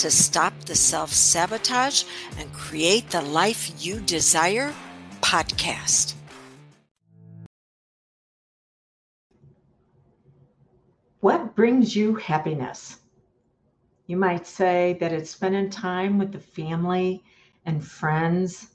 to 0.00 0.10
Stop 0.10 0.58
the 0.64 0.74
Self 0.74 1.12
Sabotage 1.12 2.04
and 2.38 2.50
Create 2.54 3.10
the 3.10 3.20
Life 3.20 3.70
You 3.84 4.00
Desire 4.00 4.72
podcast. 5.20 6.14
What 11.20 11.54
brings 11.54 11.94
you 11.94 12.14
happiness? 12.14 13.00
You 14.06 14.16
might 14.16 14.46
say 14.46 14.96
that 15.00 15.12
it's 15.12 15.32
spending 15.32 15.68
time 15.68 16.16
with 16.16 16.32
the 16.32 16.40
family 16.40 17.22
and 17.66 17.86
friends, 17.86 18.68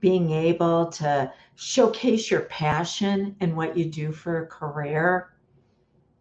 being 0.00 0.32
able 0.32 0.86
to 0.86 1.32
showcase 1.54 2.28
your 2.28 2.40
passion 2.40 3.36
and 3.38 3.56
what 3.56 3.76
you 3.76 3.84
do 3.84 4.10
for 4.10 4.42
a 4.42 4.46
career. 4.48 5.30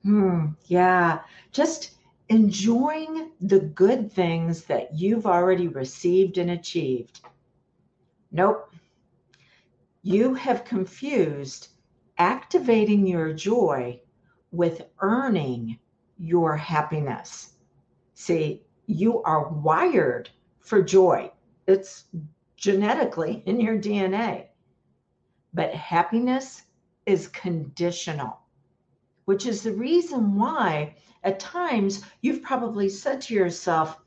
Hmm, 0.04 0.50
yeah, 0.68 1.22
just 1.52 1.97
enjoying 2.30 3.32
the 3.40 3.60
good 3.60 4.12
things 4.12 4.64
that 4.66 4.94
you've 4.94 5.26
already 5.26 5.68
received 5.68 6.38
and 6.38 6.52
achieved. 6.52 7.22
Nope. 8.32 8.74
You 10.02 10.34
have 10.34 10.66
confused 10.66 11.70
activating 12.18 13.06
your 13.06 13.34
joy 13.34 14.02
with 14.52 14.82
earning 15.00 15.80
your 16.18 16.56
happiness. 16.58 17.54
See, 18.14 18.64
you 18.88 19.22
are 19.24 19.50
wired 19.50 20.30
for 20.60 20.82
joy. 20.82 21.32
It's 21.68 22.06
genetically 22.56 23.44
in 23.46 23.60
your 23.60 23.78
DNA. 23.78 24.48
But 25.54 25.74
happiness 25.74 26.64
is 27.06 27.28
conditional, 27.28 28.40
which 29.28 29.46
is 29.46 29.62
the 29.62 29.74
reason 29.74 30.36
why 30.36 30.96
at 31.24 31.38
times 31.38 32.02
you've 32.22 32.42
probably 32.42 32.88
said 32.88 33.20
to 33.20 33.34
yourself, 33.34 34.00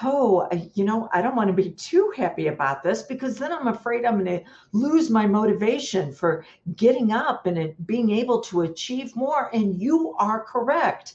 Oh, 0.00 0.48
you 0.74 0.84
know, 0.84 1.08
I 1.12 1.22
don't 1.22 1.34
want 1.34 1.48
to 1.48 1.62
be 1.62 1.70
too 1.70 2.12
happy 2.16 2.46
about 2.46 2.82
this 2.82 3.02
because 3.02 3.36
then 3.36 3.52
I'm 3.52 3.66
afraid 3.66 4.04
I'm 4.04 4.24
going 4.24 4.38
to 4.38 4.44
lose 4.72 5.10
my 5.10 5.26
motivation 5.26 6.12
for 6.12 6.44
getting 6.76 7.10
up 7.10 7.46
and 7.46 7.74
being 7.86 8.10
able 8.10 8.40
to 8.42 8.62
achieve 8.62 9.14
more. 9.16 9.50
And 9.52 9.80
you 9.80 10.14
are 10.20 10.44
correct. 10.44 11.14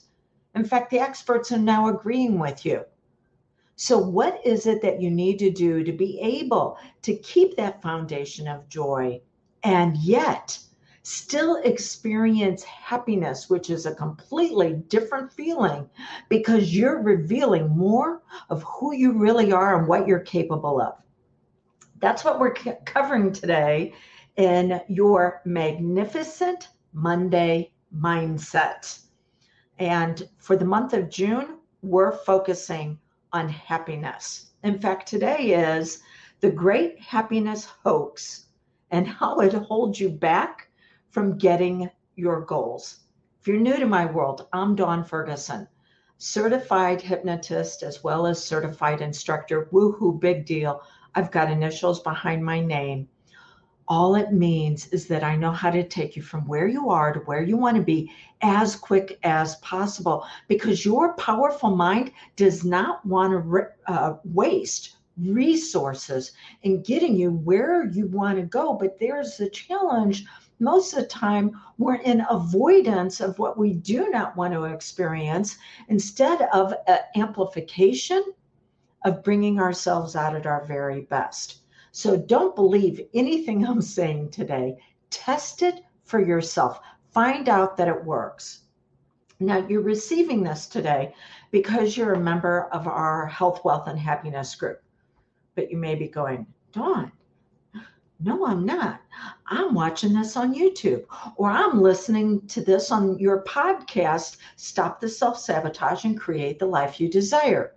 In 0.55 0.65
fact, 0.65 0.89
the 0.89 0.99
experts 0.99 1.51
are 1.53 1.57
now 1.57 1.87
agreeing 1.87 2.39
with 2.39 2.65
you. 2.65 2.83
So, 3.77 3.97
what 3.97 4.45
is 4.45 4.65
it 4.65 4.81
that 4.81 5.01
you 5.01 5.09
need 5.09 5.39
to 5.39 5.49
do 5.49 5.83
to 5.85 5.93
be 5.93 6.19
able 6.19 6.77
to 7.03 7.15
keep 7.15 7.55
that 7.55 7.81
foundation 7.81 8.49
of 8.49 8.67
joy 8.67 9.21
and 9.63 9.95
yet 9.97 10.59
still 11.03 11.57
experience 11.63 12.63
happiness, 12.63 13.49
which 13.49 13.69
is 13.69 13.85
a 13.85 13.95
completely 13.95 14.73
different 14.87 15.31
feeling 15.31 15.89
because 16.27 16.75
you're 16.75 17.01
revealing 17.01 17.69
more 17.69 18.21
of 18.49 18.63
who 18.63 18.93
you 18.93 19.13
really 19.13 19.51
are 19.51 19.77
and 19.77 19.87
what 19.87 20.07
you're 20.07 20.19
capable 20.19 20.81
of? 20.81 20.95
That's 21.99 22.23
what 22.23 22.39
we're 22.39 22.53
covering 22.53 23.31
today 23.31 23.93
in 24.37 24.81
your 24.87 25.41
magnificent 25.45 26.69
Monday 26.93 27.71
mindset. 27.95 28.99
And 29.79 30.27
for 30.37 30.55
the 30.55 30.65
month 30.65 30.93
of 30.93 31.09
June, 31.09 31.57
we're 31.81 32.11
focusing 32.11 32.99
on 33.33 33.49
happiness. 33.49 34.51
In 34.63 34.79
fact, 34.79 35.07
today 35.07 35.53
is 35.53 36.01
the 36.41 36.51
great 36.51 36.99
happiness 36.99 37.65
hoax 37.83 38.45
and 38.91 39.07
how 39.07 39.39
it 39.39 39.53
holds 39.53 39.99
you 39.99 40.09
back 40.09 40.68
from 41.09 41.37
getting 41.37 41.89
your 42.15 42.41
goals. 42.41 43.01
If 43.41 43.47
you're 43.47 43.57
new 43.57 43.77
to 43.77 43.85
my 43.85 44.05
world, 44.05 44.47
I'm 44.53 44.75
Dawn 44.75 45.03
Ferguson, 45.03 45.67
certified 46.17 47.01
hypnotist 47.01 47.83
as 47.83 48.03
well 48.03 48.27
as 48.27 48.43
certified 48.43 49.01
instructor. 49.01 49.67
Woohoo, 49.71 50.19
big 50.19 50.45
deal. 50.45 50.81
I've 51.15 51.31
got 51.31 51.51
initials 51.51 52.01
behind 52.01 52.43
my 52.43 52.59
name 52.59 53.07
all 53.89 54.13
it 54.13 54.31
means 54.31 54.87
is 54.89 55.07
that 55.07 55.23
I 55.23 55.35
know 55.35 55.51
how 55.51 55.71
to 55.71 55.83
take 55.83 56.15
you 56.15 56.21
from 56.21 56.47
where 56.47 56.67
you 56.67 56.91
are 56.91 57.11
to 57.11 57.19
where 57.21 57.41
you 57.41 57.57
want 57.57 57.75
to 57.75 57.81
be 57.81 58.11
as 58.41 58.75
quick 58.75 59.17
as 59.23 59.55
possible 59.57 60.25
because 60.47 60.85
your 60.85 61.13
powerful 61.15 61.75
mind 61.75 62.11
does 62.35 62.63
not 62.63 63.03
want 63.03 63.33
to 63.33 63.67
uh, 63.91 64.17
waste 64.23 64.97
resources 65.17 66.33
in 66.61 66.83
getting 66.83 67.15
you 67.15 67.31
where 67.31 67.87
you 67.87 68.07
want 68.07 68.37
to 68.37 68.43
go. 68.43 68.73
But 68.73 68.99
there's 68.99 69.37
the 69.37 69.49
challenge. 69.49 70.25
Most 70.59 70.93
of 70.93 70.99
the 70.99 71.05
time, 71.07 71.59
we're 71.77 71.95
in 71.95 72.25
avoidance 72.29 73.21
of 73.21 73.39
what 73.39 73.57
we 73.57 73.73
do 73.73 74.09
not 74.09 74.35
want 74.35 74.53
to 74.53 74.65
experience 74.65 75.57
instead 75.87 76.41
of 76.53 76.73
uh, 76.87 76.97
amplification 77.15 78.23
of 79.05 79.23
bringing 79.23 79.59
ourselves 79.59 80.15
out 80.15 80.35
at 80.35 80.45
our 80.45 80.65
very 80.65 81.01
best. 81.01 81.59
So 81.91 82.17
don't 82.17 82.55
believe 82.55 83.07
anything 83.13 83.65
I'm 83.67 83.81
saying 83.81 84.31
today. 84.31 84.77
Test 85.09 85.61
it 85.61 85.83
for 86.03 86.19
yourself. 86.19 86.81
Find 87.11 87.49
out 87.49 87.77
that 87.77 87.87
it 87.87 88.05
works. 88.05 88.61
Now, 89.39 89.65
you're 89.67 89.81
receiving 89.81 90.43
this 90.43 90.67
today 90.67 91.13
because 91.51 91.95
you're 91.95 92.13
a 92.13 92.19
member 92.19 92.65
of 92.73 92.87
our 92.87 93.25
Health, 93.27 93.63
Wealth, 93.63 93.87
and 93.87 93.97
Happiness 93.97 94.53
group. 94.55 94.81
But 95.55 95.71
you 95.71 95.77
may 95.77 95.95
be 95.95 96.09
going, 96.09 96.45
Dawn, 96.73 97.13
no, 98.19 98.45
I'm 98.45 98.65
not. 98.65 99.01
I'm 99.51 99.73
watching 99.73 100.13
this 100.13 100.37
on 100.37 100.53
YouTube 100.53 101.05
or 101.35 101.49
I'm 101.49 101.81
listening 101.81 102.45
to 102.49 102.61
this 102.61 102.91
on 102.91 103.17
your 103.17 103.43
podcast, 103.45 104.37
Stop 104.57 104.99
the 104.99 105.09
Self 105.09 105.39
Sabotage 105.39 106.05
and 106.05 106.19
Create 106.19 106.59
the 106.59 106.67
Life 106.67 107.01
You 107.01 107.09
Desire. 107.09 107.73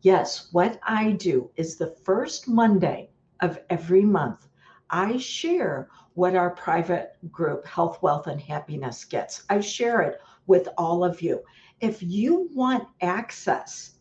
Yes, 0.00 0.48
what 0.50 0.80
I 0.82 1.12
do 1.12 1.48
is 1.54 1.76
the 1.76 1.94
first 2.02 2.48
Monday 2.48 3.08
of 3.40 3.60
every 3.70 4.02
month, 4.02 4.48
I 4.90 5.16
share 5.16 5.88
what 6.14 6.34
our 6.34 6.50
private 6.50 7.16
group, 7.30 7.64
Health, 7.66 8.02
Wealth, 8.02 8.26
and 8.26 8.40
Happiness, 8.40 9.04
gets. 9.04 9.44
I 9.48 9.60
share 9.60 10.02
it 10.02 10.20
with 10.48 10.68
all 10.76 11.04
of 11.04 11.22
you. 11.22 11.40
If 11.80 12.02
you 12.02 12.50
want 12.52 12.88
access 13.00 13.92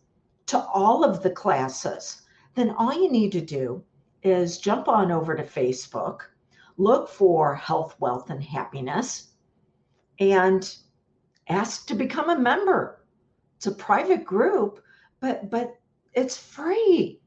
to 0.47 0.59
all 0.59 1.03
of 1.03 1.21
the 1.21 1.29
classes, 1.29 2.23
then 2.55 2.71
all 2.71 2.93
you 2.93 3.11
need 3.11 3.31
to 3.33 3.41
do 3.41 3.83
is 4.23 4.57
jump 4.57 4.87
on 4.87 5.11
over 5.11 5.35
to 5.35 5.43
Facebook, 5.43 6.21
look 6.81 7.09
for 7.09 7.55
Health, 7.55 7.95
Wealth, 7.99 8.29
and 8.29 8.43
Happiness, 8.43 9.29
and 10.19 10.75
ask 11.49 11.87
to 11.87 11.95
become 11.95 12.29
a 12.29 12.39
member. 12.39 13.05
It's 13.57 13.67
a 13.67 13.71
private 13.71 14.25
group, 14.25 14.83
but 15.19 15.49
but 15.49 15.77
it's 16.13 16.37
free. 16.37 17.21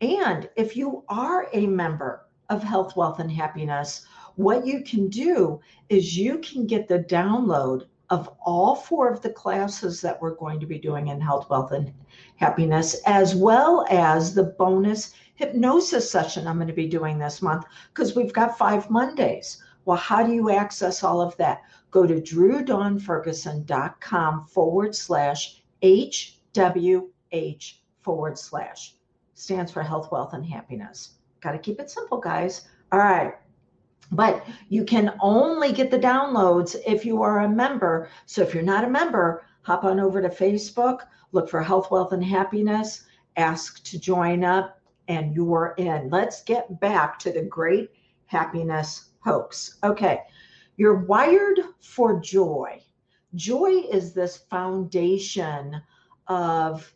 And 0.00 0.48
if 0.56 0.76
you 0.76 1.04
are 1.08 1.48
a 1.52 1.66
member 1.66 2.26
of 2.50 2.62
Health, 2.62 2.96
Wealth, 2.96 3.18
and 3.18 3.30
Happiness, 3.30 4.04
what 4.36 4.66
you 4.66 4.82
can 4.82 5.08
do 5.08 5.60
is 5.88 6.16
you 6.16 6.38
can 6.38 6.66
get 6.66 6.86
the 6.86 6.98
download 6.98 7.86
of 8.10 8.30
all 8.44 8.74
four 8.74 9.10
of 9.10 9.20
the 9.22 9.30
classes 9.30 10.00
that 10.00 10.20
we're 10.20 10.34
going 10.34 10.60
to 10.60 10.66
be 10.66 10.78
doing 10.78 11.08
in 11.08 11.20
Health, 11.20 11.50
Wealth, 11.50 11.72
and 11.72 11.92
Happiness, 12.36 13.00
as 13.06 13.34
well 13.34 13.86
as 13.90 14.34
the 14.34 14.44
bonus 14.44 15.14
hypnosis 15.36 16.10
session 16.10 16.46
I'm 16.46 16.56
going 16.56 16.66
to 16.66 16.74
be 16.74 16.88
doing 16.88 17.18
this 17.18 17.40
month 17.40 17.64
because 17.94 18.16
we've 18.16 18.32
got 18.32 18.58
five 18.58 18.90
Mondays. 18.90 19.62
Well, 19.84 19.96
how 19.96 20.26
do 20.26 20.32
you 20.32 20.50
access 20.50 21.04
all 21.04 21.20
of 21.20 21.36
that? 21.36 21.62
Go 21.90 22.06
to 22.06 22.20
drewdawnferguson.com 22.20 24.46
forward 24.46 24.96
slash 24.96 25.62
HWH 25.82 27.74
forward 28.02 28.38
slash 28.38 28.94
stands 29.34 29.70
for 29.70 29.82
health, 29.82 30.10
wealth, 30.10 30.32
and 30.32 30.44
happiness. 30.44 31.12
Got 31.40 31.52
to 31.52 31.58
keep 31.58 31.78
it 31.78 31.90
simple, 31.90 32.18
guys. 32.18 32.66
All 32.90 32.98
right. 32.98 33.34
But 34.12 34.46
you 34.68 34.84
can 34.84 35.14
only 35.20 35.72
get 35.72 35.90
the 35.90 35.98
downloads 35.98 36.76
if 36.86 37.04
you 37.04 37.22
are 37.22 37.40
a 37.40 37.48
member. 37.48 38.08
So 38.24 38.42
if 38.42 38.54
you're 38.54 38.62
not 38.62 38.84
a 38.84 38.90
member, 38.90 39.44
hop 39.62 39.84
on 39.84 40.00
over 40.00 40.22
to 40.22 40.28
Facebook, 40.28 41.00
look 41.32 41.50
for 41.50 41.62
Health, 41.62 41.90
Wealth, 41.90 42.12
and 42.12 42.24
Happiness, 42.24 43.04
ask 43.36 43.82
to 43.84 43.98
join 43.98 44.44
up, 44.44 44.80
and 45.08 45.34
you're 45.34 45.74
in. 45.78 46.10
Let's 46.10 46.42
get 46.42 46.80
back 46.80 47.18
to 47.20 47.32
the 47.32 47.42
great 47.42 47.90
happiness 48.26 49.10
hoax. 49.20 49.78
Okay. 49.82 50.20
You're 50.76 51.04
wired 51.04 51.58
for 51.80 52.20
joy. 52.20 52.82
Joy 53.34 53.82
is 53.90 54.12
this 54.12 54.36
foundation 54.36 55.80
of 56.28 56.92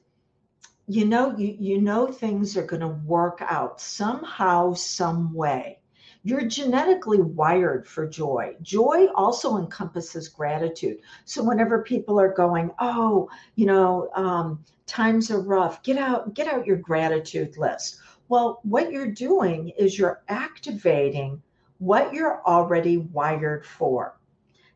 you 0.86 1.04
know 1.04 1.36
you, 1.36 1.56
you 1.58 1.80
know 1.80 2.08
things 2.08 2.56
are 2.56 2.66
going 2.66 2.80
to 2.80 2.88
work 2.88 3.40
out 3.42 3.80
somehow 3.80 4.74
some 4.74 5.32
way 5.32 5.79
you're 6.22 6.46
genetically 6.46 7.20
wired 7.20 7.86
for 7.86 8.06
joy. 8.06 8.54
Joy 8.60 9.06
also 9.14 9.56
encompasses 9.56 10.28
gratitude. 10.28 10.98
So 11.24 11.42
whenever 11.42 11.82
people 11.82 12.20
are 12.20 12.32
going 12.32 12.70
oh 12.78 13.28
you 13.54 13.66
know 13.66 14.10
um, 14.14 14.64
times 14.86 15.30
are 15.30 15.40
rough 15.40 15.82
get 15.82 15.96
out 15.96 16.34
get 16.34 16.46
out 16.46 16.66
your 16.66 16.76
gratitude 16.76 17.56
list. 17.56 17.98
Well 18.28 18.60
what 18.62 18.92
you're 18.92 19.06
doing 19.06 19.70
is 19.78 19.98
you're 19.98 20.22
activating 20.28 21.42
what 21.78 22.12
you're 22.12 22.42
already 22.46 22.98
wired 22.98 23.64
for. 23.64 24.18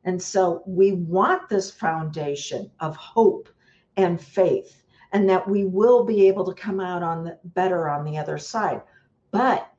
And 0.05 0.21
so 0.21 0.63
we 0.67 0.93
want 0.93 1.49
this 1.49 1.71
foundation 1.71 2.71
of 2.81 2.97
hope 2.97 3.49
and 3.97 4.21
faith 4.21 4.83
and 5.13 5.29
that 5.29 5.49
we 5.49 5.65
will 5.65 6.05
be 6.05 6.27
able 6.27 6.45
to 6.45 6.61
come 6.61 6.81
out 6.81 7.03
on 7.03 7.25
the 7.25 7.39
better 7.45 7.89
on 7.89 8.05
the 8.05 8.19
other 8.19 8.39
side. 8.39 8.83
But 9.31 9.71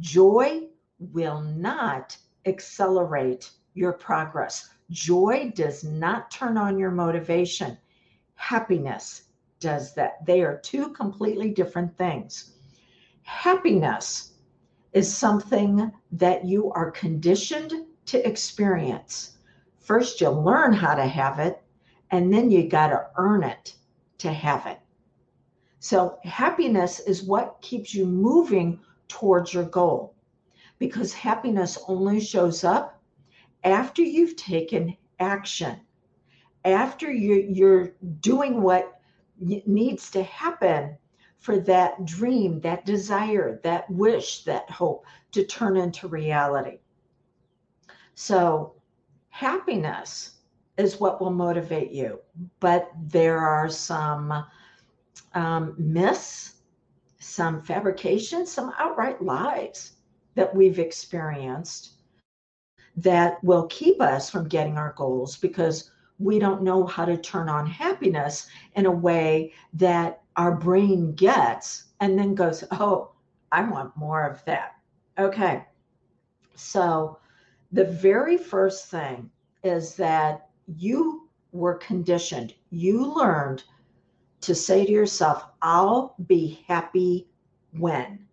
joy 0.00 0.67
will 0.98 1.40
not 1.40 2.16
accelerate 2.46 3.50
your 3.74 3.92
progress. 3.92 4.70
Joy 4.90 5.52
does 5.54 5.84
not 5.84 6.30
turn 6.30 6.56
on 6.56 6.78
your 6.78 6.90
motivation. 6.90 7.78
Happiness 8.34 9.24
does 9.60 9.94
that. 9.94 10.24
They 10.26 10.42
are 10.42 10.58
two 10.58 10.90
completely 10.90 11.50
different 11.50 11.96
things. 11.96 12.54
Happiness 13.22 14.32
is 14.92 15.14
something 15.14 15.92
that 16.12 16.44
you 16.44 16.72
are 16.72 16.90
conditioned 16.90 17.72
to 18.06 18.26
experience. 18.26 19.36
First, 19.78 20.20
you 20.20 20.30
learn 20.30 20.72
how 20.72 20.94
to 20.94 21.06
have 21.06 21.38
it, 21.38 21.62
and 22.10 22.32
then 22.32 22.50
you 22.50 22.68
got 22.68 22.88
to 22.88 23.06
earn 23.16 23.42
it 23.42 23.74
to 24.18 24.32
have 24.32 24.66
it. 24.66 24.78
So, 25.80 26.18
happiness 26.24 27.00
is 27.00 27.22
what 27.22 27.60
keeps 27.60 27.94
you 27.94 28.06
moving 28.06 28.80
towards 29.08 29.54
your 29.54 29.64
goal 29.64 30.14
because 30.78 31.12
happiness 31.12 31.78
only 31.88 32.20
shows 32.20 32.64
up 32.64 33.02
after 33.64 34.02
you've 34.02 34.36
taken 34.36 34.96
action, 35.18 35.80
after 36.64 37.10
you, 37.10 37.46
you're 37.48 37.94
doing 38.20 38.62
what 38.62 39.00
needs 39.40 40.10
to 40.10 40.22
happen 40.22 40.96
for 41.38 41.58
that 41.60 42.04
dream, 42.04 42.60
that 42.60 42.84
desire, 42.84 43.60
that 43.62 43.88
wish, 43.90 44.44
that 44.44 44.68
hope 44.70 45.04
to 45.32 45.44
turn 45.44 45.76
into 45.76 46.08
reality. 46.08 46.78
So, 48.14 48.74
happiness 49.30 50.38
is 50.76 50.98
what 50.98 51.20
will 51.20 51.30
motivate 51.30 51.92
you. 51.92 52.20
But 52.58 52.90
there 53.00 53.38
are 53.38 53.68
some 53.68 54.44
um, 55.34 55.74
myths, 55.78 56.54
some 57.20 57.62
fabrications, 57.62 58.50
some 58.50 58.72
outright 58.78 59.22
lies 59.22 59.97
that 60.38 60.54
we've 60.54 60.78
experienced 60.78 61.94
that 62.96 63.42
will 63.42 63.66
keep 63.66 64.00
us 64.00 64.30
from 64.30 64.46
getting 64.46 64.78
our 64.78 64.94
goals 64.96 65.36
because 65.36 65.90
we 66.20 66.38
don't 66.38 66.62
know 66.62 66.86
how 66.86 67.04
to 67.04 67.16
turn 67.16 67.48
on 67.48 67.66
happiness 67.66 68.46
in 68.76 68.86
a 68.86 68.90
way 68.90 69.52
that 69.72 70.22
our 70.36 70.54
brain 70.54 71.12
gets 71.16 71.86
and 71.98 72.16
then 72.16 72.36
goes, 72.36 72.62
Oh, 72.70 73.10
I 73.50 73.62
want 73.68 73.96
more 73.96 74.24
of 74.24 74.44
that. 74.44 74.76
Okay. 75.18 75.64
So, 76.54 77.18
the 77.72 77.84
very 77.84 78.36
first 78.36 78.86
thing 78.86 79.28
is 79.64 79.96
that 79.96 80.50
you 80.76 81.28
were 81.50 81.74
conditioned, 81.74 82.54
you 82.70 83.12
learned 83.12 83.64
to 84.42 84.54
say 84.54 84.86
to 84.86 84.92
yourself, 84.92 85.46
I'll 85.62 86.14
be 86.28 86.64
happy 86.68 87.26
when. 87.72 88.27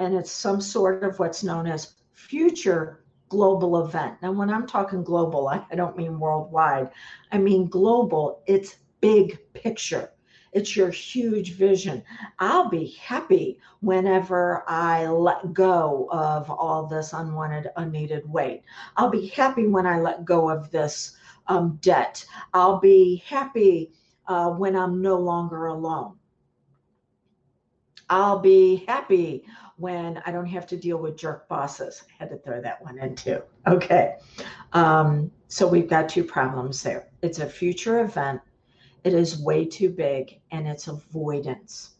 And 0.00 0.14
it's 0.14 0.32
some 0.32 0.60
sort 0.60 1.04
of 1.04 1.18
what's 1.18 1.44
known 1.44 1.66
as 1.66 1.94
future 2.14 3.04
global 3.28 3.84
event. 3.84 4.16
Now, 4.22 4.32
when 4.32 4.50
I'm 4.50 4.66
talking 4.66 5.04
global, 5.04 5.48
I, 5.48 5.62
don't 5.76 5.96
mean 5.96 6.18
worldwide, 6.18 6.90
I 7.30 7.38
mean 7.38 7.68
global, 7.68 8.42
it's 8.46 8.76
big 9.00 9.38
picture. 9.52 10.10
It's 10.52 10.74
your 10.74 10.90
huge 10.90 11.52
vision. 11.52 12.02
I'll 12.40 12.68
be 12.68 12.96
happy 13.00 13.60
whenever 13.80 14.64
I 14.66 15.06
let 15.06 15.52
go 15.52 16.08
of 16.10 16.50
all 16.50 16.86
this 16.86 17.12
unwanted, 17.12 17.70
unneeded 17.76 18.28
weight. 18.28 18.62
I'll 18.96 19.10
be 19.10 19.28
happy 19.28 19.68
when 19.68 19.86
I 19.86 20.00
let 20.00 20.24
go 20.24 20.50
of 20.50 20.70
this 20.72 21.16
um, 21.46 21.78
debt. 21.82 22.24
I'll 22.52 22.80
be 22.80 23.22
happy 23.26 23.92
uh, 24.26 24.50
when 24.50 24.74
I'm 24.74 25.00
no 25.00 25.16
longer 25.16 25.66
alone. 25.66 26.16
I'll 28.10 28.40
be 28.40 28.84
happy 28.88 29.44
when 29.76 30.20
I 30.26 30.32
don't 30.32 30.46
have 30.46 30.66
to 30.66 30.76
deal 30.76 30.98
with 30.98 31.16
jerk 31.16 31.48
bosses. 31.48 32.02
I 32.10 32.24
had 32.24 32.30
to 32.30 32.38
throw 32.38 32.60
that 32.60 32.82
one 32.82 32.98
in 32.98 33.14
too. 33.14 33.40
Okay. 33.66 34.16
Um, 34.74 35.30
so 35.48 35.66
we've 35.66 35.88
got 35.88 36.08
two 36.08 36.24
problems 36.24 36.82
there. 36.82 37.08
It's 37.22 37.38
a 37.38 37.46
future 37.46 38.00
event, 38.00 38.40
it 39.04 39.14
is 39.14 39.40
way 39.42 39.64
too 39.64 39.88
big, 39.88 40.40
and 40.50 40.68
it's 40.68 40.88
avoidance. 40.88 41.92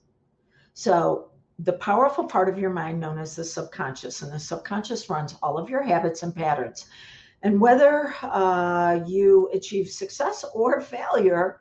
So 0.75 1.31
the 1.61 1.75
powerful 1.75 2.25
part 2.25 2.49
of 2.49 2.59
your 2.59 2.71
mind 2.71 3.01
known 3.01 3.19
as 3.19 3.37
the 3.37 3.45
subconscious, 3.45 4.23
and 4.23 4.33
the 4.33 4.39
subconscious 4.39 5.09
runs 5.09 5.37
all 5.43 5.59
of 5.59 5.71
your 5.71 5.83
habits 5.83 6.23
and 6.23 6.35
patterns. 6.35 6.87
And 7.43 7.59
whether 7.59 8.15
uh, 8.23 9.01
you 9.07 9.49
achieve 9.55 9.89
success 9.89 10.45
or 10.53 10.81
failure, 10.83 11.61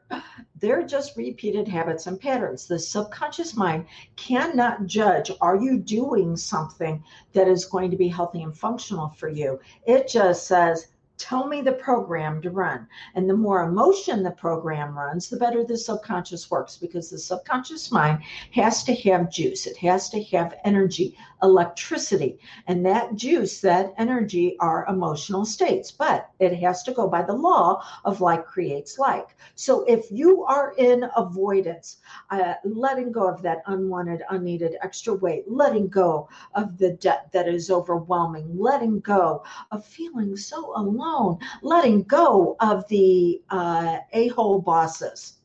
they're 0.60 0.86
just 0.86 1.16
repeated 1.16 1.70
habits 1.70 2.06
and 2.06 2.20
patterns. 2.20 2.68
The 2.68 2.78
subconscious 2.78 3.56
mind 3.56 3.86
cannot 4.18 4.88
judge 4.88 5.32
are 5.40 5.56
you 5.56 5.80
doing 5.80 6.36
something 6.36 7.02
that 7.32 7.48
is 7.48 7.64
going 7.64 7.92
to 7.92 7.98
be 7.98 8.10
healthy 8.10 8.42
and 8.42 8.58
functional 8.58 9.10
for 9.10 9.30
you? 9.30 9.60
It 9.86 10.10
just 10.10 10.48
says, 10.48 10.88
tell 11.20 11.48
me 11.48 11.62
the 11.62 11.74
program 11.74 12.42
to 12.42 12.50
run. 12.50 12.88
And 13.14 13.30
the 13.30 13.36
more 13.36 13.64
emotion 13.64 14.24
the 14.24 14.32
program 14.32 14.98
runs, 14.98 15.30
the 15.30 15.38
better 15.38 15.64
the 15.64 15.78
subconscious 15.78 16.50
works 16.50 16.78
because 16.78 17.10
the 17.10 17.20
subconscious 17.20 17.92
mind 17.92 18.24
has 18.54 18.84
to 18.86 18.96
have 18.96 19.30
juice, 19.30 19.68
it 19.68 19.78
has 19.78 20.10
to 20.10 20.24
have 20.24 20.56
energy, 20.64 21.18
electricity. 21.44 22.40
And 22.68 22.86
that 22.86 23.16
juice, 23.16 23.62
that 23.62 23.94
energy 23.98 24.58
are 24.60 24.86
emotional 24.88 25.46
states, 25.46 25.92
but 25.92 26.30
it 26.40 26.56
has 26.58 26.84
to 26.84 26.92
go 26.92 27.08
by 27.08 27.24
the 27.24 27.34
law 27.34 27.84
of 28.06 28.22
like 28.22 28.46
creates 28.46 29.00
like. 29.00 29.36
So 29.56 29.84
if 29.84 30.12
you 30.12 30.44
are 30.46 30.74
in 30.78 31.06
avoidance, 31.16 31.98
uh, 32.30 32.56
letting 32.64 33.12
go 33.12 33.28
of 33.28 33.42
that 33.44 33.62
unwanted, 33.68 34.24
unneeded 34.30 34.76
extra 34.82 35.14
weight, 35.14 35.46
letting 35.48 35.88
go 35.88 36.28
of 36.56 36.78
the 36.78 36.92
debt 36.94 37.30
that 37.34 37.48
is 37.48 37.70
overwhelming, 37.70 38.58
letting 38.58 39.00
go 39.00 39.44
of 39.72 39.86
feeling 39.86 40.36
so 40.36 40.74
alone 40.76 41.40
letting 41.62 42.04
go 42.04 42.56
of 42.60 42.88
the 42.88 43.42
uh, 43.50 43.98
a 44.14 44.28
hole 44.30 44.62
bosses. 44.62 45.38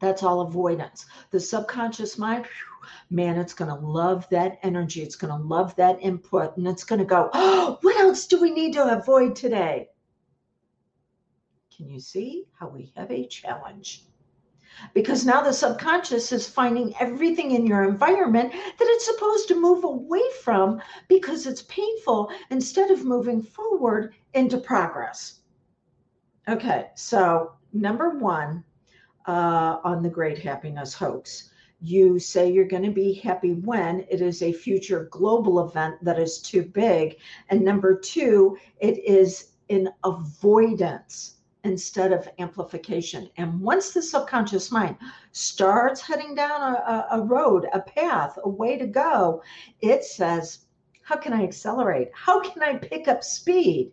That's 0.00 0.22
all 0.22 0.42
avoidance. 0.42 1.06
The 1.30 1.40
subconscious 1.40 2.18
mind, 2.18 2.46
man, 3.10 3.38
it's 3.38 3.54
going 3.54 3.70
to 3.70 3.86
love 3.86 4.28
that 4.30 4.58
energy. 4.62 5.02
It's 5.02 5.16
going 5.16 5.36
to 5.36 5.46
love 5.46 5.74
that 5.76 5.98
input. 6.00 6.56
And 6.56 6.66
it's 6.66 6.84
going 6.84 6.98
to 7.00 7.04
go, 7.04 7.30
oh, 7.32 7.78
what 7.82 7.96
else 7.98 8.26
do 8.26 8.40
we 8.40 8.50
need 8.50 8.72
to 8.74 8.96
avoid 8.96 9.36
today? 9.36 9.88
Can 11.76 11.88
you 11.88 12.00
see 12.00 12.44
how 12.58 12.68
we 12.68 12.92
have 12.96 13.10
a 13.10 13.26
challenge? 13.26 14.04
because 14.92 15.24
now 15.24 15.42
the 15.42 15.52
subconscious 15.52 16.32
is 16.32 16.48
finding 16.48 16.94
everything 16.98 17.52
in 17.52 17.66
your 17.66 17.84
environment 17.84 18.52
that 18.52 18.88
it's 18.88 19.06
supposed 19.06 19.48
to 19.48 19.60
move 19.60 19.84
away 19.84 20.22
from 20.42 20.80
because 21.08 21.46
it's 21.46 21.62
painful 21.62 22.30
instead 22.50 22.90
of 22.90 23.04
moving 23.04 23.42
forward 23.42 24.14
into 24.34 24.58
progress. 24.58 25.40
Okay, 26.48 26.90
so 26.94 27.52
number 27.72 28.18
one 28.18 28.64
uh, 29.26 29.78
on 29.84 30.02
the 30.02 30.10
Great 30.10 30.38
Happiness 30.38 30.92
Hoax, 30.92 31.50
you 31.84 32.18
say 32.18 32.50
you're 32.50 32.64
going 32.64 32.82
to 32.82 32.90
be 32.90 33.12
happy 33.12 33.52
when 33.52 34.06
it 34.10 34.20
is 34.20 34.42
a 34.42 34.52
future 34.52 35.08
global 35.10 35.68
event 35.68 36.02
that 36.02 36.18
is 36.18 36.38
too 36.38 36.62
big. 36.62 37.18
And 37.50 37.62
number 37.62 37.98
two, 37.98 38.56
it 38.80 38.98
is 39.04 39.52
in 39.68 39.90
avoidance 40.02 41.36
instead 41.64 42.12
of 42.12 42.28
amplification. 42.38 43.28
And 43.36 43.60
once 43.60 43.92
the 43.92 44.02
subconscious 44.02 44.70
mind 44.70 44.96
starts 45.32 46.00
heading 46.00 46.34
down 46.34 46.60
a, 46.60 47.06
a, 47.12 47.22
road, 47.22 47.66
a 47.72 47.80
path, 47.80 48.38
a 48.44 48.48
way 48.48 48.76
to 48.76 48.86
go, 48.86 49.42
it 49.80 50.04
says, 50.04 50.66
How 51.02 51.16
can 51.16 51.32
I 51.32 51.42
accelerate? 51.42 52.08
How 52.14 52.40
can 52.40 52.62
I 52.62 52.76
pick 52.76 53.08
up 53.08 53.24
speed? 53.24 53.92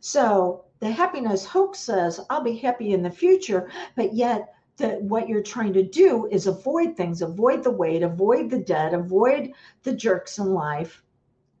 So 0.00 0.64
the 0.80 0.90
happiness 0.90 1.46
hoax 1.46 1.78
says, 1.78 2.20
I'll 2.28 2.42
be 2.42 2.58
happy 2.58 2.92
in 2.92 3.02
the 3.02 3.10
future, 3.10 3.70
but 3.96 4.12
yet 4.12 4.54
that 4.76 5.00
what 5.02 5.28
you're 5.28 5.42
trying 5.42 5.72
to 5.72 5.82
do 5.82 6.26
is 6.30 6.46
avoid 6.46 6.96
things, 6.96 7.22
avoid 7.22 7.62
the 7.62 7.70
weight, 7.70 8.02
avoid 8.02 8.50
the 8.50 8.58
debt, 8.58 8.94
avoid 8.94 9.52
the 9.82 9.92
jerks 9.92 10.38
in 10.38 10.52
life, 10.52 11.04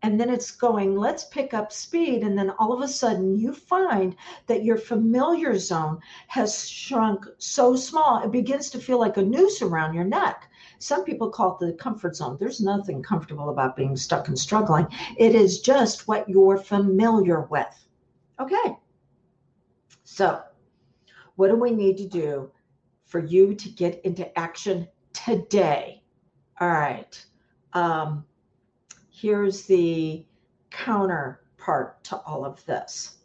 and 0.04 0.20
then 0.20 0.28
it's 0.28 0.50
going, 0.50 0.96
let's 0.96 1.24
pick 1.24 1.54
up 1.54 1.72
speed. 1.72 2.24
And 2.24 2.36
then 2.36 2.50
all 2.58 2.74
of 2.74 2.82
a 2.82 2.88
sudden, 2.88 3.38
you 3.38 3.54
find 3.54 4.14
that 4.48 4.62
your 4.62 4.76
familiar 4.76 5.58
zone 5.58 5.98
has 6.26 6.68
shrunk 6.68 7.24
so 7.38 7.74
small, 7.74 8.22
it 8.22 8.30
begins 8.30 8.68
to 8.70 8.78
feel 8.78 9.00
like 9.00 9.16
a 9.16 9.22
noose 9.22 9.62
around 9.62 9.94
your 9.94 10.04
neck. 10.04 10.50
Some 10.78 11.04
people 11.04 11.30
call 11.30 11.56
it 11.56 11.66
the 11.66 11.72
comfort 11.72 12.16
zone. 12.16 12.36
There's 12.38 12.60
nothing 12.60 13.02
comfortable 13.02 13.48
about 13.48 13.76
being 13.76 13.96
stuck 13.96 14.28
and 14.28 14.38
struggling. 14.38 14.86
It 15.16 15.34
is 15.34 15.60
just 15.60 16.06
what 16.06 16.28
you're 16.28 16.58
familiar 16.58 17.40
with. 17.40 17.86
Okay. 18.38 18.76
So, 20.02 20.42
what 21.36 21.48
do 21.48 21.56
we 21.56 21.70
need 21.70 21.96
to 21.96 22.06
do 22.06 22.50
for 23.14 23.24
you 23.24 23.54
to 23.54 23.68
get 23.68 24.04
into 24.04 24.36
action 24.36 24.88
today? 25.12 26.02
All 26.60 26.66
right. 26.66 27.24
Um, 27.72 28.24
here's 29.08 29.66
the 29.66 30.26
counterpart 30.72 32.02
to 32.02 32.16
all 32.16 32.44
of 32.44 32.66
this 32.66 33.18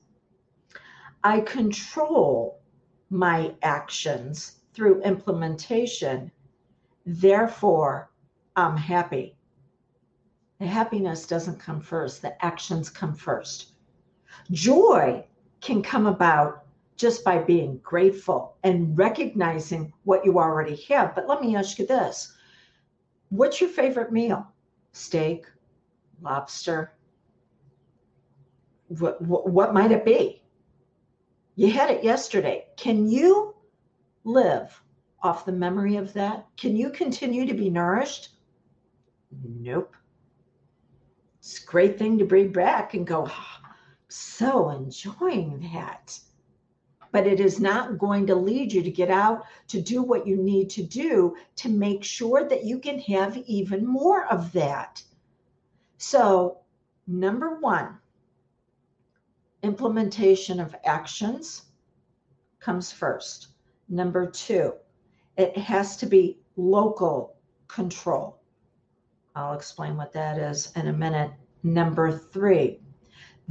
I 1.23 1.39
control 1.39 2.61
my 3.09 3.55
actions 3.63 4.57
through 4.75 5.01
implementation. 5.01 6.31
Therefore, 7.07 8.11
I'm 8.55 8.77
happy. 8.77 9.39
The 10.59 10.67
happiness 10.67 11.25
doesn't 11.25 11.59
come 11.59 11.81
first, 11.81 12.21
the 12.21 12.45
actions 12.45 12.91
come 12.91 13.15
first. 13.15 13.71
Joy 14.51 15.25
can 15.61 15.81
come 15.81 16.05
about 16.05 16.65
just 16.99 17.23
by 17.23 17.39
being 17.39 17.79
grateful 17.81 18.57
and 18.63 18.95
recognizing 18.97 19.91
what 20.03 20.25
you 20.25 20.37
already 20.37 20.75
have. 20.89 21.15
But 21.15 21.29
let 21.29 21.41
me 21.41 21.55
ask 21.55 21.79
you 21.79 21.87
this 21.87 22.35
What's 23.29 23.61
your 23.61 23.69
favorite 23.69 24.11
meal? 24.11 24.45
Steak, 24.91 25.45
lobster? 26.21 26.93
What, 28.89 29.21
what, 29.21 29.73
might 29.73 29.91
it 29.91 30.03
be? 30.03 30.41
You 31.55 31.71
had 31.71 31.91
it 31.91 32.03
yesterday. 32.03 32.65
Can 32.75 33.07
you 33.07 33.55
live 34.23 34.81
off 35.21 35.45
the 35.45 35.51
memory 35.51 35.95
of 35.95 36.11
that? 36.13 36.47
Can 36.57 36.75
you 36.75 36.89
continue 36.89 37.45
to 37.45 37.53
be 37.53 37.69
nourished? 37.69 38.29
Nope. 39.43 39.95
It's 41.37 41.61
a 41.61 41.65
great 41.65 41.99
thing 41.99 42.17
to 42.17 42.25
bring 42.25 42.51
back 42.51 42.95
and 42.95 43.05
go, 43.05 43.27
oh, 43.29 43.57
so 44.07 44.71
enjoying 44.71 45.69
that. 45.73 46.19
But 47.11 47.25
it 47.25 47.39
is 47.39 47.59
not 47.59 47.97
going 47.97 48.27
to 48.27 48.35
lead 48.35 48.71
you 48.71 48.83
to 48.83 48.91
get 48.91 49.09
out 49.09 49.45
to 49.69 49.81
do 49.81 50.03
what 50.03 50.27
you 50.27 50.37
need 50.37 50.69
to 50.71 50.83
do 50.83 51.35
to 51.57 51.69
make 51.69 52.03
sure 52.03 52.47
that 52.47 52.65
you 52.65 52.79
can 52.79 52.99
have 52.99 53.37
even 53.37 53.85
more 53.85 54.25
of 54.27 54.51
that. 54.53 55.03
So, 55.97 56.59
number 57.07 57.59
one, 57.59 57.97
implementation 59.63 60.59
of 60.59 60.75
actions 60.85 61.63
comes 62.59 62.91
first. 62.91 63.47
Number 63.89 64.29
two, 64.29 64.73
it 65.37 65.57
has 65.57 65.97
to 65.97 66.05
be 66.05 66.39
local 66.55 67.35
control. 67.67 68.39
I'll 69.35 69.53
explain 69.53 69.97
what 69.97 70.13
that 70.13 70.37
is 70.37 70.71
in 70.75 70.87
a 70.87 70.93
minute. 70.93 71.31
Number 71.63 72.11
three, 72.11 72.79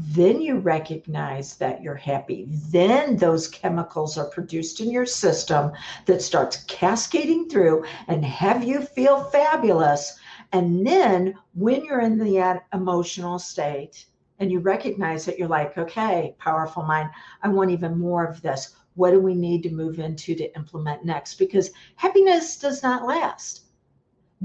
then 0.01 0.41
you 0.41 0.59
recognize 0.59 1.57
that 1.57 1.83
you're 1.83 1.97
happy. 1.97 2.47
Then 2.71 3.17
those 3.17 3.49
chemicals 3.49 4.17
are 4.17 4.31
produced 4.31 4.79
in 4.79 4.93
your 4.93 5.07
system 5.07 5.73
that 6.07 6.23
starts 6.23 6.63
cascading 6.69 7.49
through 7.49 7.85
and 8.07 8.25
have 8.25 8.63
you 8.63 8.83
feel 8.83 9.25
fabulous. 9.25 10.17
And 10.53 10.87
then 10.87 11.35
when 11.55 11.85
you're 11.85 12.01
in 12.01 12.17
the 12.17 12.63
emotional 12.73 13.41
state 13.41 14.07
and 14.39 14.53
you 14.53 14.61
recognize 14.61 15.25
that 15.25 15.37
you're 15.37 15.49
like, 15.49 15.77
okay, 15.77 16.37
powerful 16.39 16.85
mind, 16.85 17.11
I 17.43 17.49
want 17.49 17.73
even 17.73 17.99
more 17.99 18.25
of 18.25 18.41
this. 18.41 18.77
What 18.95 19.11
do 19.11 19.19
we 19.19 19.35
need 19.35 19.65
to 19.65 19.71
move 19.71 19.99
into 19.99 20.37
to 20.37 20.57
implement 20.57 21.05
next? 21.05 21.35
Because 21.35 21.73
happiness 21.97 22.57
does 22.57 22.85
not 22.85 23.05
last. 23.05 23.63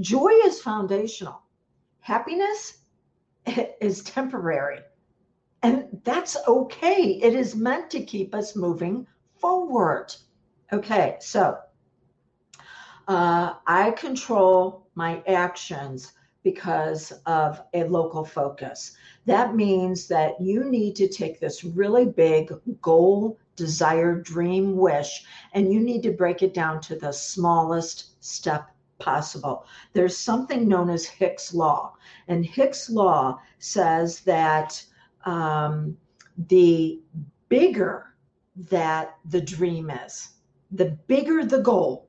Joy 0.00 0.32
is 0.46 0.60
foundational. 0.60 1.42
Happiness 2.00 2.78
is 3.80 4.02
temporary 4.02 4.80
and 5.64 6.00
that's 6.04 6.36
okay. 6.46 7.18
It 7.22 7.34
is 7.34 7.56
meant 7.56 7.90
to 7.92 8.04
keep 8.04 8.34
us 8.34 8.54
moving 8.54 9.06
forward. 9.38 10.14
Okay, 10.70 11.16
so 11.20 11.58
uh, 13.08 13.54
I 13.66 13.92
control 13.92 14.86
my 14.94 15.22
actions 15.26 16.12
because 16.42 17.12
of 17.24 17.62
a 17.72 17.84
local 17.84 18.26
focus. 18.26 18.94
That 19.24 19.56
means 19.56 20.06
that 20.08 20.38
you 20.38 20.64
need 20.64 20.96
to 20.96 21.08
take 21.08 21.40
this 21.40 21.64
really 21.64 22.04
big 22.04 22.52
goal, 22.82 23.38
desire, 23.56 24.20
dream, 24.20 24.76
wish, 24.76 25.24
and 25.54 25.72
you 25.72 25.80
need 25.80 26.02
to 26.02 26.12
break 26.12 26.42
it 26.42 26.52
down 26.52 26.82
to 26.82 26.96
the 26.96 27.10
smallest 27.10 28.22
step 28.22 28.70
possible. 28.98 29.64
There's 29.94 30.16
something 30.16 30.68
known 30.68 30.90
as 30.90 31.06
Hick's 31.06 31.54
Law. 31.54 31.94
And 32.28 32.44
Hick's 32.44 32.90
Law 32.90 33.40
says 33.58 34.20
that 34.20 34.84
um, 35.24 35.96
the 36.48 37.00
bigger 37.48 38.14
that 38.56 39.16
the 39.26 39.40
dream 39.40 39.90
is, 39.90 40.34
the 40.70 40.96
bigger 41.06 41.44
the 41.44 41.60
goal, 41.60 42.08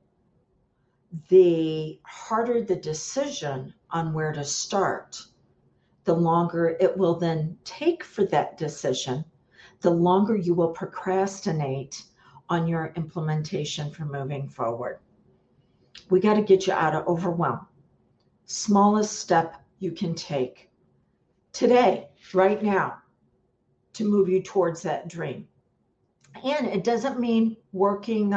the 1.30 2.00
harder 2.04 2.62
the 2.62 2.76
decision 2.76 3.74
on 3.92 4.14
where 4.14 4.34
to 4.34 4.44
start, 4.44 5.22
the 6.04 6.14
longer 6.14 6.78
it 6.80 6.96
will 6.98 7.18
then 7.18 7.58
take 7.64 8.04
for 8.04 8.26
that 8.26 8.58
decision, 8.58 9.24
the 9.82 9.90
longer 9.90 10.36
you 10.36 10.54
will 10.54 10.70
procrastinate 10.70 12.04
on 12.50 12.68
your 12.68 12.94
implementation 12.96 13.90
for 13.92 14.06
moving 14.06 14.48
forward. 14.48 15.00
We 16.10 16.20
got 16.20 16.36
to 16.36 16.42
get 16.42 16.68
you 16.68 16.74
out 16.74 16.96
of 16.96 17.08
overwhelm. 17.08 17.66
Smallest 18.46 19.20
step 19.20 19.56
you 19.80 19.92
can 19.92 20.14
take 20.14 20.70
today, 21.54 22.10
right 22.34 22.62
now, 22.62 22.98
to 23.96 24.06
move 24.06 24.30
you 24.30 24.42
towards 24.42 24.82
that 24.84 25.08
dream. 25.08 25.48
And 26.44 26.68
it 26.68 26.84
doesn't 26.84 27.20
mean 27.20 27.58
working 27.72 28.34